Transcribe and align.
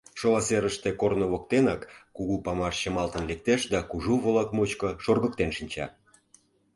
Шола 0.19 0.41
серыште, 0.47 0.89
корно 1.01 1.25
воктенак, 1.31 1.81
кугу 2.15 2.35
памаш 2.45 2.75
чымалтын 2.81 3.23
лектеш 3.29 3.61
да 3.73 3.79
кужу 3.89 4.13
волак 4.23 4.49
мучко 4.55 4.89
шоргыктен 5.03 5.49
шинча. 5.57 5.85